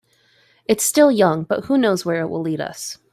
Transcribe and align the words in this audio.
It's 0.65 0.83
still 0.83 1.11
young, 1.11 1.43
but 1.43 1.65
who 1.65 1.77
knows 1.77 2.03
where 2.05 2.21
it 2.21 2.27
will 2.27 2.41
lead 2.41 2.59
us. 2.59 2.97